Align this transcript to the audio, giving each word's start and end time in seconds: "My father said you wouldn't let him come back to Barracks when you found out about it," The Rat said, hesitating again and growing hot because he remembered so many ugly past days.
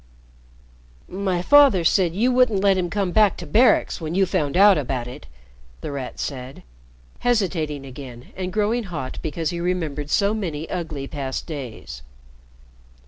"My 1.07 1.43
father 1.43 1.83
said 1.83 2.15
you 2.15 2.31
wouldn't 2.31 2.63
let 2.63 2.75
him 2.75 2.89
come 2.89 3.11
back 3.11 3.37
to 3.37 3.45
Barracks 3.45 4.01
when 4.01 4.15
you 4.15 4.25
found 4.25 4.57
out 4.57 4.75
about 4.75 5.07
it," 5.07 5.27
The 5.81 5.91
Rat 5.91 6.19
said, 6.19 6.63
hesitating 7.19 7.85
again 7.85 8.29
and 8.35 8.51
growing 8.51 8.85
hot 8.85 9.19
because 9.21 9.51
he 9.51 9.59
remembered 9.59 10.09
so 10.09 10.33
many 10.33 10.67
ugly 10.71 11.07
past 11.07 11.45
days. 11.45 12.01